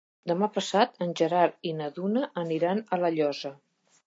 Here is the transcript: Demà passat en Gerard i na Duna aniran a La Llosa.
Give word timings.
Demà 0.29 0.47
passat 0.53 0.97
en 1.05 1.13
Gerard 1.21 1.69
i 1.73 1.75
na 1.83 1.91
Duna 1.99 2.25
aniran 2.45 2.83
a 2.99 3.05
La 3.05 3.13
Llosa. 3.19 3.55